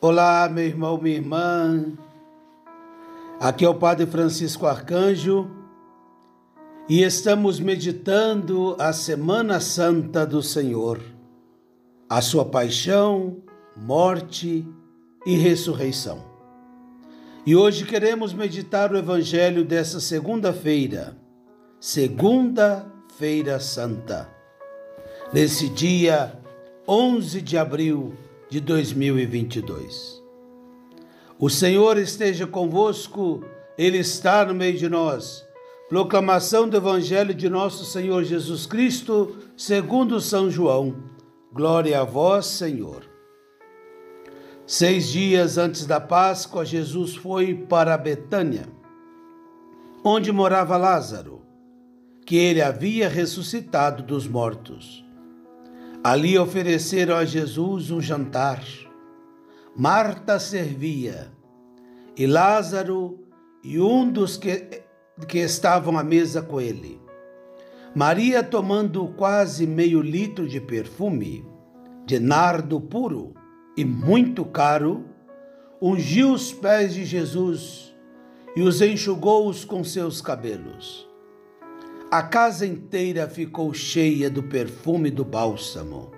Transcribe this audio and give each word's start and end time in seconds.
Olá, 0.00 0.48
meu 0.48 0.64
irmão, 0.64 0.96
minha 0.96 1.16
irmã. 1.16 1.92
Aqui 3.40 3.64
é 3.64 3.68
o 3.68 3.74
Padre 3.74 4.06
Francisco 4.06 4.64
Arcanjo 4.64 5.50
e 6.88 7.02
estamos 7.02 7.58
meditando 7.58 8.76
a 8.78 8.92
Semana 8.92 9.58
Santa 9.58 10.24
do 10.24 10.40
Senhor, 10.40 11.00
a 12.08 12.20
sua 12.20 12.44
paixão, 12.44 13.38
morte 13.76 14.64
e 15.26 15.36
ressurreição. 15.36 16.24
E 17.44 17.56
hoje 17.56 17.84
queremos 17.84 18.32
meditar 18.32 18.92
o 18.92 18.96
Evangelho 18.96 19.64
dessa 19.64 19.98
segunda-feira, 19.98 21.18
Segunda-feira 21.80 23.58
Santa, 23.58 24.28
nesse 25.32 25.68
dia 25.68 26.38
11 26.86 27.42
de 27.42 27.58
abril 27.58 28.27
de 28.48 28.60
2022. 28.60 30.22
O 31.38 31.48
Senhor 31.48 31.98
esteja 31.98 32.46
convosco, 32.46 33.44
Ele 33.76 33.98
está 33.98 34.44
no 34.44 34.54
meio 34.54 34.76
de 34.76 34.88
nós. 34.88 35.46
Proclamação 35.88 36.68
do 36.68 36.76
Evangelho 36.76 37.34
de 37.34 37.48
nosso 37.48 37.84
Senhor 37.84 38.24
Jesus 38.24 38.66
Cristo, 38.66 39.36
segundo 39.56 40.20
São 40.20 40.50
João. 40.50 40.96
Glória 41.52 42.00
a 42.00 42.04
vós, 42.04 42.46
Senhor. 42.46 43.08
Seis 44.66 45.08
dias 45.08 45.56
antes 45.56 45.86
da 45.86 45.98
Páscoa, 46.00 46.64
Jesus 46.64 47.16
foi 47.16 47.54
para 47.54 47.96
Betânia, 47.96 48.68
onde 50.04 50.30
morava 50.30 50.76
Lázaro, 50.76 51.40
que 52.26 52.36
ele 52.36 52.60
havia 52.60 53.08
ressuscitado 53.08 54.02
dos 54.02 54.28
mortos. 54.28 55.07
Ali 56.02 56.38
ofereceram 56.38 57.16
a 57.16 57.24
Jesus 57.24 57.90
um 57.90 58.00
jantar. 58.00 58.62
Marta 59.76 60.38
servia, 60.38 61.32
e 62.16 62.26
Lázaro 62.26 63.18
e 63.64 63.80
um 63.80 64.10
dos 64.10 64.36
que, 64.36 64.82
que 65.26 65.38
estavam 65.38 65.98
à 65.98 66.04
mesa 66.04 66.40
com 66.40 66.60
ele. 66.60 67.00
Maria, 67.94 68.42
tomando 68.44 69.08
quase 69.16 69.66
meio 69.66 70.00
litro 70.00 70.48
de 70.48 70.60
perfume, 70.60 71.44
de 72.06 72.20
nardo 72.20 72.80
puro 72.80 73.34
e 73.76 73.84
muito 73.84 74.44
caro, 74.44 75.04
ungiu 75.82 76.32
os 76.32 76.52
pés 76.52 76.94
de 76.94 77.04
Jesus 77.04 77.94
e 78.54 78.62
os 78.62 78.80
enxugou-os 78.80 79.64
com 79.64 79.82
seus 79.82 80.20
cabelos. 80.20 81.07
A 82.10 82.22
casa 82.22 82.66
inteira 82.66 83.28
ficou 83.28 83.74
cheia 83.74 84.30
do 84.30 84.42
perfume 84.42 85.10
do 85.10 85.26
bálsamo. 85.26 86.10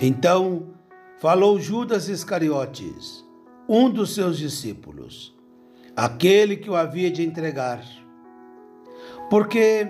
Então 0.00 0.74
falou 1.20 1.60
Judas 1.60 2.08
Iscariotes, 2.08 3.24
um 3.68 3.88
dos 3.88 4.16
seus 4.16 4.36
discípulos, 4.36 5.32
aquele 5.94 6.56
que 6.56 6.68
o 6.68 6.74
havia 6.74 7.08
de 7.08 7.24
entregar. 7.24 7.84
Porque 9.30 9.86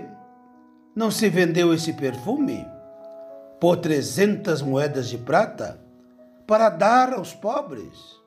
não 0.95 1.11
se 1.11 1.31
vendeu 1.31 1.73
esse 1.73 1.95
perfume 1.95 2.67
por 3.59 3.79
trezentas 3.79 4.61
moedas 4.61 5.09
de 5.09 5.17
prata 5.17 5.81
para 6.47 6.69
dar 6.69 7.15
aos 7.15 7.33
pobres? 7.33 8.21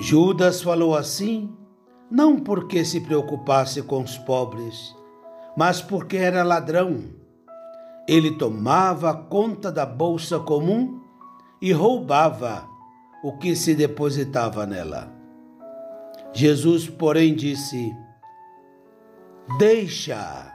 Judas 0.00 0.60
falou 0.62 0.96
assim, 0.96 1.56
não 2.10 2.40
porque 2.40 2.84
se 2.84 3.00
preocupasse 3.02 3.82
com 3.82 4.02
os 4.02 4.18
pobres, 4.18 4.92
mas 5.56 5.80
porque 5.80 6.16
era 6.16 6.42
ladrão. 6.42 7.04
Ele 8.06 8.36
tomava 8.36 9.14
conta 9.14 9.72
da 9.72 9.86
bolsa 9.86 10.38
comum 10.38 11.00
e 11.60 11.72
roubava 11.72 12.68
o 13.22 13.38
que 13.38 13.56
se 13.56 13.74
depositava 13.74 14.66
nela. 14.66 15.10
Jesus, 16.32 16.88
porém, 16.88 17.34
disse: 17.34 17.94
Deixa. 19.58 20.52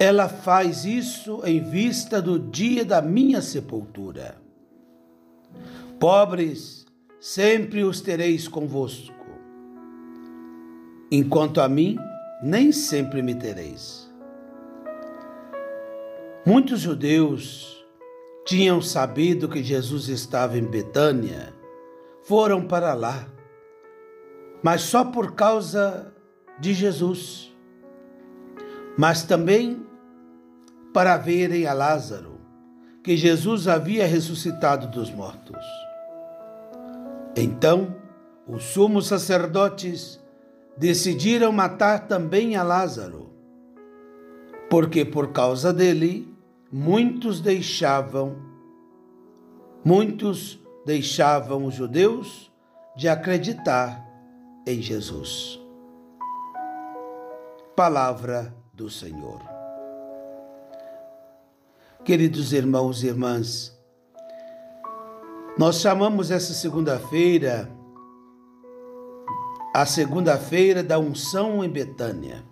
Ela 0.00 0.28
faz 0.28 0.84
isso 0.84 1.42
em 1.44 1.60
vista 1.60 2.22
do 2.22 2.38
dia 2.38 2.84
da 2.84 3.02
minha 3.02 3.42
sepultura. 3.42 4.40
Pobres, 5.98 6.86
sempre 7.20 7.82
os 7.82 8.00
tereis 8.00 8.46
convosco. 8.46 9.12
Enquanto 11.10 11.60
a 11.60 11.68
mim, 11.68 11.98
nem 12.42 12.70
sempre 12.72 13.22
me 13.22 13.34
tereis. 13.34 14.08
Muitos 16.46 16.80
judeus 16.80 17.84
tinham 18.46 18.80
sabido 18.80 19.48
que 19.48 19.62
Jesus 19.62 20.08
estava 20.08 20.56
em 20.56 20.64
Betânia, 20.64 21.52
foram 22.22 22.66
para 22.66 22.94
lá, 22.94 23.26
mas 24.62 24.82
só 24.82 25.04
por 25.04 25.34
causa 25.34 26.12
de 26.58 26.72
Jesus, 26.72 27.54
mas 28.96 29.22
também 29.22 29.86
para 30.94 31.16
verem 31.16 31.66
a 31.66 31.72
Lázaro, 31.72 32.40
que 33.04 33.16
Jesus 33.16 33.68
havia 33.68 34.06
ressuscitado 34.06 34.88
dos 34.88 35.10
mortos. 35.10 35.64
Então, 37.36 37.94
os 38.46 38.64
sumos 38.64 39.06
sacerdotes 39.06 40.18
decidiram 40.78 41.50
matar 41.50 42.06
também 42.06 42.54
a 42.54 42.62
Lázaro, 42.62 43.30
porque 44.70 45.04
por 45.04 45.32
causa 45.32 45.72
dele 45.72 46.32
muitos 46.70 47.40
deixavam 47.40 48.36
muitos 49.84 50.60
deixavam 50.84 51.64
os 51.66 51.74
judeus 51.74 52.52
de 52.96 53.08
acreditar 53.08 54.06
em 54.66 54.80
Jesus. 54.80 55.60
Palavra 57.74 58.54
do 58.72 58.90
Senhor. 58.90 59.40
Queridos 62.04 62.52
irmãos 62.52 63.02
e 63.02 63.06
irmãs, 63.06 63.76
nós 65.58 65.80
chamamos 65.80 66.30
essa 66.30 66.52
segunda-feira 66.54 67.77
a 69.80 69.86
segunda-feira 69.86 70.82
da 70.82 70.98
unção 70.98 71.62
em 71.62 71.68
Betânia. 71.68 72.44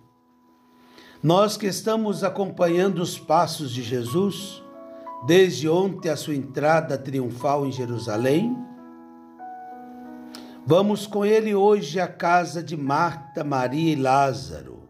Nós 1.21 1.57
que 1.57 1.65
estamos 1.65 2.23
acompanhando 2.23 3.01
os 3.01 3.19
passos 3.19 3.73
de 3.73 3.83
Jesus, 3.83 4.63
desde 5.25 5.67
ontem 5.67 6.07
a 6.07 6.15
sua 6.15 6.35
entrada 6.35 6.97
triunfal 6.97 7.65
em 7.65 7.71
Jerusalém, 7.73 8.57
vamos 10.65 11.05
com 11.05 11.25
ele 11.25 11.53
hoje 11.53 11.99
à 11.99 12.07
casa 12.07 12.63
de 12.63 12.77
Marta, 12.77 13.43
Maria 13.43 13.91
e 13.91 13.95
Lázaro, 13.97 14.87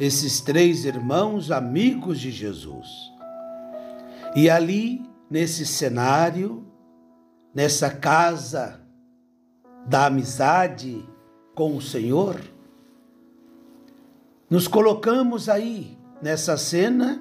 esses 0.00 0.40
três 0.40 0.84
irmãos 0.84 1.52
amigos 1.52 2.18
de 2.18 2.32
Jesus. 2.32 2.88
E 4.34 4.50
ali, 4.50 5.08
nesse 5.30 5.64
cenário, 5.64 6.66
nessa 7.54 7.88
casa 7.88 8.80
da 9.86 10.06
amizade, 10.06 11.08
com 11.58 11.76
o 11.76 11.82
Senhor, 11.82 12.40
nos 14.48 14.68
colocamos 14.68 15.48
aí 15.48 15.98
nessa 16.22 16.56
cena 16.56 17.20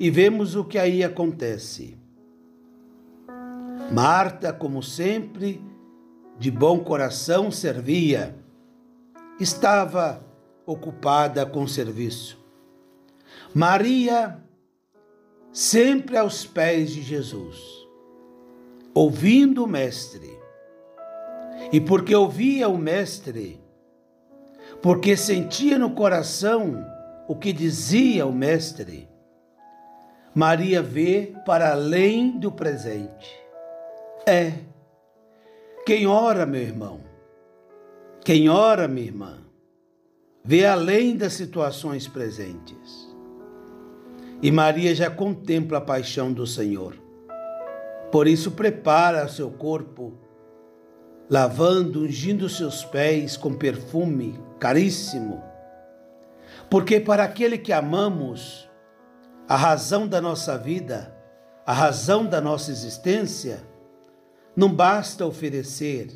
e 0.00 0.10
vemos 0.10 0.56
o 0.56 0.64
que 0.64 0.78
aí 0.78 1.04
acontece. 1.04 1.98
Marta, 3.92 4.54
como 4.54 4.82
sempre, 4.82 5.62
de 6.38 6.50
bom 6.50 6.78
coração 6.78 7.50
servia, 7.50 8.34
estava 9.38 10.24
ocupada 10.64 11.44
com 11.44 11.66
serviço. 11.66 12.42
Maria, 13.52 14.42
sempre 15.52 16.16
aos 16.16 16.46
pés 16.46 16.90
de 16.90 17.02
Jesus, 17.02 17.86
ouvindo 18.94 19.62
o 19.62 19.66
Mestre, 19.66 20.38
e 21.72 21.80
porque 21.80 22.14
ouvia 22.14 22.68
o 22.68 22.78
Mestre, 22.78 23.60
porque 24.82 25.16
sentia 25.16 25.78
no 25.78 25.90
coração 25.90 26.84
o 27.28 27.34
que 27.34 27.52
dizia 27.52 28.26
o 28.26 28.32
Mestre, 28.32 29.08
Maria 30.34 30.82
vê 30.82 31.32
para 31.46 31.72
além 31.72 32.38
do 32.38 32.52
presente. 32.52 33.34
É. 34.26 34.52
Quem 35.86 36.06
ora, 36.06 36.44
meu 36.44 36.60
irmão, 36.60 37.00
quem 38.22 38.48
ora, 38.48 38.86
minha 38.86 39.06
irmã, 39.06 39.38
vê 40.44 40.66
além 40.66 41.16
das 41.16 41.32
situações 41.32 42.06
presentes. 42.06 43.08
E 44.42 44.50
Maria 44.50 44.94
já 44.94 45.08
contempla 45.08 45.78
a 45.78 45.80
paixão 45.80 46.32
do 46.32 46.46
Senhor. 46.46 46.96
Por 48.12 48.26
isso, 48.26 48.50
prepara 48.50 49.28
seu 49.28 49.50
corpo 49.50 50.18
lavando, 51.28 52.04
ungindo 52.04 52.48
seus 52.48 52.84
pés 52.84 53.36
com 53.36 53.52
perfume 53.52 54.38
caríssimo. 54.58 55.42
Porque 56.70 57.00
para 57.00 57.24
aquele 57.24 57.58
que 57.58 57.72
amamos, 57.72 58.68
a 59.48 59.56
razão 59.56 60.06
da 60.06 60.20
nossa 60.20 60.56
vida, 60.56 61.14
a 61.64 61.72
razão 61.72 62.24
da 62.24 62.40
nossa 62.40 62.70
existência, 62.70 63.64
Não 64.58 64.72
basta 64.72 65.26
oferecer 65.26 66.08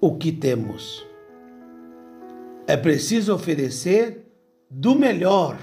o 0.00 0.16
que 0.16 0.30
temos. 0.30 1.04
É 2.64 2.76
preciso 2.76 3.34
oferecer 3.34 4.32
do 4.70 4.94
melhor 4.94 5.58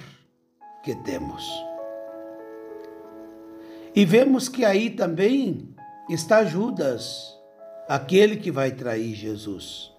que 0.83 0.93
temos. 1.03 1.49
E 3.95 4.03
vemos 4.03 4.49
que 4.49 4.65
aí 4.65 4.89
também 4.89 5.73
está 6.09 6.43
Judas, 6.43 7.36
aquele 7.87 8.37
que 8.37 8.51
vai 8.51 8.71
trair 8.71 9.15
Jesus. 9.15 9.91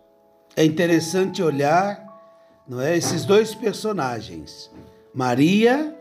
É 0.57 0.65
interessante 0.65 1.43
olhar, 1.43 2.05
não 2.69 2.81
é, 2.81 2.97
esses 2.97 3.25
dois 3.25 3.55
personagens, 3.55 4.71
Maria 5.15 5.97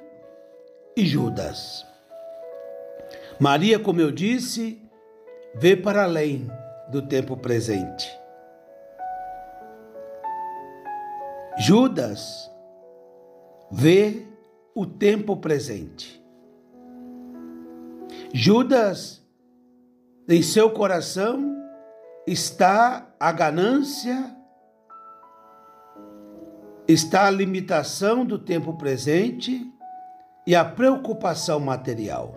e 0.95 1.05
Judas. 1.05 1.85
Maria, 3.39 3.79
como 3.79 4.01
eu 4.01 4.11
disse, 4.11 4.81
vê 5.55 5.75
para 5.75 6.03
além 6.03 6.49
do 6.89 7.01
tempo 7.01 7.37
presente. 7.37 8.07
Judas 11.59 12.51
vê 13.71 14.25
o 14.75 14.85
tempo 14.85 15.37
presente. 15.37 16.23
Judas, 18.33 19.23
em 20.27 20.41
seu 20.41 20.69
coração, 20.69 21.55
está 22.27 23.07
a 23.17 23.31
ganância, 23.31 24.35
está 26.85 27.25
a 27.27 27.31
limitação 27.31 28.25
do 28.25 28.37
tempo 28.37 28.73
presente 28.77 29.65
e 30.45 30.53
a 30.53 30.65
preocupação 30.65 31.61
material. 31.61 32.35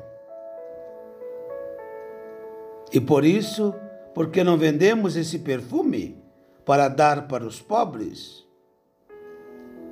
E 2.92 3.00
por 3.00 3.24
isso, 3.24 3.74
porque 4.14 4.44
não 4.44 4.56
vendemos 4.56 5.16
esse 5.16 5.40
perfume 5.40 6.22
para 6.64 6.88
dar 6.88 7.26
para 7.26 7.44
os 7.44 7.60
pobres? 7.60 8.46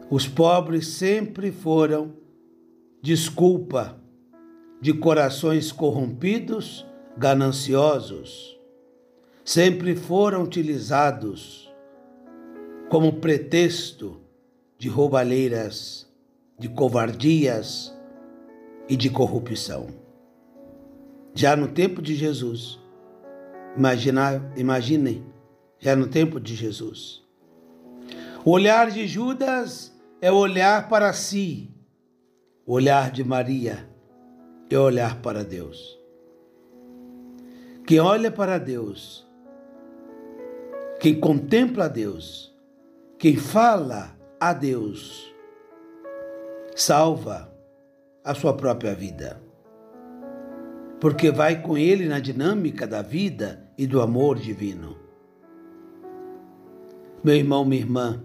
Os 0.09 0.29
pobres 0.29 0.87
sempre 0.89 1.51
foram 1.51 2.15
desculpa 3.03 4.01
de 4.81 4.93
corações 4.95 5.73
corrompidos, 5.73 6.87
gananciosos. 7.17 8.58
Sempre 9.49 9.97
foram 9.97 10.43
utilizados 10.43 11.73
como 12.91 13.15
pretexto 13.15 14.21
de 14.77 14.91
roubalheiras, 14.91 16.07
de 16.59 16.69
covardias 16.69 17.97
e 18.91 18.95
de 18.95 19.09
corrupção. 19.09 19.87
Já 21.33 21.57
no 21.57 21.69
tempo 21.69 22.03
de 22.03 22.15
Jesus, 22.15 22.79
imaginem, 23.75 25.25
já 25.79 25.97
no 25.97 26.09
tempo 26.09 26.39
de 26.39 26.55
Jesus, 26.55 27.27
o 28.45 28.51
olhar 28.51 28.91
de 28.91 29.07
Judas 29.07 29.99
é 30.21 30.31
olhar 30.31 30.91
para 30.91 31.11
si, 31.15 31.75
o 32.67 32.75
olhar 32.75 33.11
de 33.11 33.25
Maria 33.25 33.89
é 34.69 34.79
olhar 34.79 35.23
para 35.23 35.43
Deus. 35.43 35.99
Quem 37.87 37.99
olha 37.99 38.31
para 38.31 38.59
Deus, 38.59 39.27
quem 40.99 41.19
contempla 41.21 41.85
a 41.85 41.89
Deus, 41.89 42.53
quem 43.19 43.37
fala 43.37 44.17
a 44.41 44.53
Deus, 44.53 45.33
salva 46.75 47.53
a 48.25 48.35
sua 48.35 48.55
própria 48.55 48.95
vida. 48.95 49.41
Porque 51.01 51.31
vai 51.31 51.63
com 51.63 51.79
ele 51.79 52.09
na 52.09 52.19
dinâmica 52.19 52.87
da 52.87 53.03
vida 53.03 53.71
e 53.79 53.87
do 53.87 54.01
amor 54.01 54.39
divino. 54.39 54.99
Meu 57.23 57.37
irmão, 57.37 57.65
minha 57.65 57.81
irmã, 57.81 58.25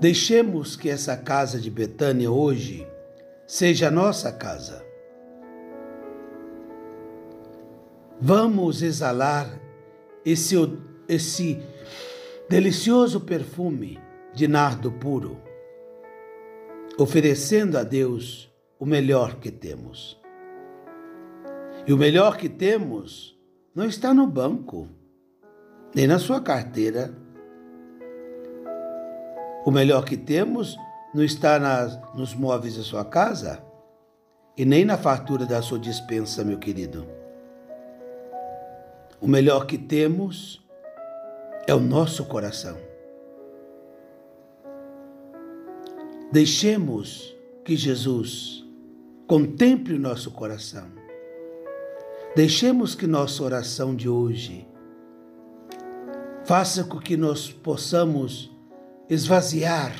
deixemos 0.00 0.76
que 0.76 0.88
essa 0.88 1.16
casa 1.16 1.58
de 1.58 1.70
Betânia 1.70 2.30
hoje 2.30 2.86
seja 3.46 3.88
a 3.88 3.90
nossa 3.90 4.30
casa. 4.30 4.84
Vamos 8.20 8.80
exalar 8.80 9.63
esse, 10.24 10.56
esse 11.08 11.62
delicioso 12.48 13.20
perfume 13.20 13.98
de 14.32 14.48
nardo 14.48 14.90
puro 14.90 15.40
oferecendo 16.98 17.76
a 17.76 17.82
Deus 17.82 18.52
o 18.78 18.86
melhor 18.86 19.36
que 19.36 19.50
temos. 19.50 20.20
E 21.86 21.92
o 21.92 21.96
melhor 21.96 22.36
que 22.36 22.48
temos 22.48 23.38
não 23.74 23.84
está 23.86 24.14
no 24.14 24.26
banco, 24.26 24.88
nem 25.94 26.06
na 26.06 26.18
sua 26.18 26.40
carteira. 26.40 27.14
O 29.66 29.70
melhor 29.70 30.04
que 30.04 30.16
temos 30.16 30.76
não 31.14 31.24
está 31.24 31.58
nas, 31.58 31.98
nos 32.14 32.34
móveis 32.34 32.76
da 32.76 32.82
sua 32.82 33.04
casa 33.04 33.62
e 34.56 34.64
nem 34.64 34.84
na 34.84 34.96
fartura 34.96 35.44
da 35.46 35.60
sua 35.62 35.78
dispensa, 35.78 36.44
meu 36.44 36.58
querido. 36.58 37.06
O 39.24 39.26
melhor 39.26 39.64
que 39.64 39.78
temos 39.78 40.62
é 41.66 41.74
o 41.74 41.80
nosso 41.80 42.26
coração. 42.26 42.76
Deixemos 46.30 47.34
que 47.64 47.74
Jesus 47.74 48.62
contemple 49.26 49.94
o 49.94 49.98
nosso 49.98 50.30
coração. 50.30 50.86
Deixemos 52.36 52.94
que 52.94 53.06
nossa 53.06 53.42
oração 53.42 53.96
de 53.96 54.10
hoje 54.10 54.68
faça 56.44 56.84
com 56.84 56.98
que 56.98 57.16
nós 57.16 57.50
possamos 57.50 58.54
esvaziar 59.08 59.96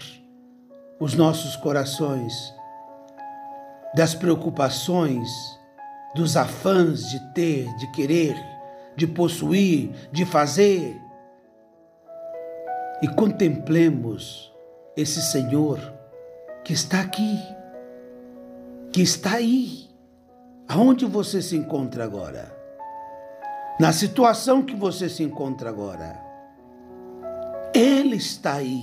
os 1.01 1.15
nossos 1.15 1.57
corações 1.57 2.35
das 3.97 4.15
preocupações, 4.15 5.31
dos 6.15 6.37
afãs 6.37 7.09
de 7.09 7.33
ter, 7.33 7.75
de 7.77 7.91
querer, 7.93 8.54
de 8.97 9.07
possuir, 9.07 9.91
de 10.11 10.25
fazer. 10.25 11.01
E 13.03 13.09
contemplemos 13.09 14.53
esse 14.97 15.21
Senhor 15.21 15.79
que 16.65 16.73
está 16.73 17.01
aqui, 17.01 17.39
que 18.93 19.03
está 19.03 19.35
aí. 19.35 19.89
Aonde 20.67 21.05
você 21.05 21.43
se 21.43 21.57
encontra 21.57 22.05
agora? 22.05 22.55
Na 23.79 23.93
situação 23.93 24.63
que 24.63 24.75
você 24.75 25.09
se 25.09 25.23
encontra 25.23 25.69
agora. 25.69 26.23
Ele 27.75 28.17
está 28.17 28.55
aí. 28.55 28.83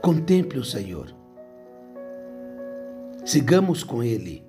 Contemple 0.00 0.58
o 0.58 0.64
Senhor. 0.64 1.17
Sigamos 3.28 3.84
com 3.84 4.02
Ele 4.02 4.42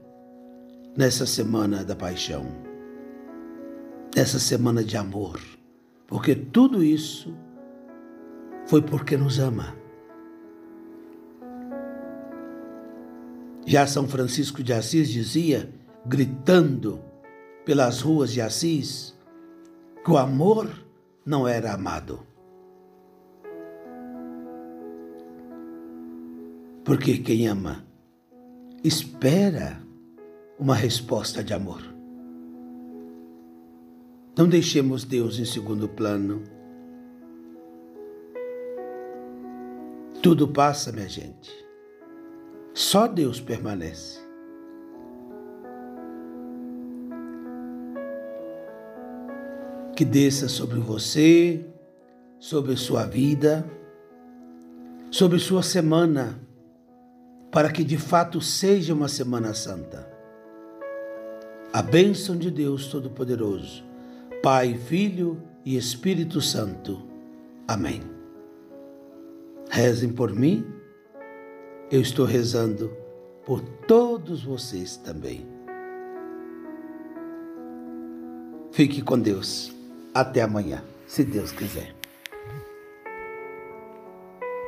nessa 0.96 1.26
semana 1.26 1.84
da 1.84 1.98
paixão, 1.98 2.46
nessa 4.16 4.40
semana 4.40 4.82
de 4.82 4.96
amor 4.96 5.38
porque 6.08 6.34
tudo 6.34 6.82
isso 6.82 7.38
foi 8.66 8.82
porque 8.82 9.18
nos 9.18 9.38
ama. 9.38 9.76
Já 13.66 13.86
São 13.86 14.08
Francisco 14.08 14.64
de 14.64 14.72
Assis 14.72 15.10
dizia, 15.10 15.70
gritando 16.06 17.02
pelas 17.66 18.00
ruas 18.00 18.32
de 18.32 18.40
Assis, 18.40 19.14
que 20.06 20.10
o 20.10 20.18
amor 20.18 20.72
não 21.26 21.46
era 21.46 21.74
amado. 21.74 22.26
Porque 26.86 27.18
quem 27.18 27.46
ama 27.46 27.88
espera 28.84 29.82
uma 30.58 30.76
resposta 30.76 31.44
de 31.44 31.54
amor. 31.54 31.82
Não 34.38 34.48
deixemos 34.48 35.04
Deus 35.04 35.38
em 35.40 35.46
segundo 35.46 35.88
plano. 35.88 36.44
Tudo 40.22 40.48
passa, 40.48 40.92
minha 40.92 41.10
gente. 41.10 41.52
Só 42.74 43.08
Deus 43.08 43.40
permanece. 43.42 44.20
Que 49.96 50.06
desça 50.06 50.48
sobre 50.48 50.80
você, 50.80 51.66
sobre 52.40 52.78
sua 52.78 53.06
vida, 53.06 53.70
sobre 55.12 55.40
sua 55.40 55.62
semana, 55.62 56.40
para 57.51 57.72
que 57.72 57.84
de 57.84 57.98
fato 57.98 58.41
seja 58.41 58.94
uma 58.94 59.08
Semana 59.08 59.53
Santa. 59.53 60.08
A 61.72 61.82
bênção 61.82 62.36
de 62.36 62.50
Deus 62.50 62.88
Todo-Poderoso 62.88 63.84
Pai, 64.41 64.74
Filho 64.74 65.41
e 65.65 65.75
Espírito 65.75 66.39
Santo. 66.41 67.01
Amém. 67.68 68.01
Rezem 69.70 70.12
por 70.12 70.34
mim 70.34 70.79
eu 71.91 72.01
estou 72.01 72.24
rezando 72.24 72.96
por 73.46 73.62
todos 73.88 74.44
vocês 74.44 74.96
também. 74.98 75.48
Fique 78.72 79.01
com 79.01 79.18
Deus. 79.18 79.74
Até 80.13 80.41
amanhã, 80.41 80.84
se 81.08 81.24
Deus 81.24 81.51
quiser. 81.51 81.99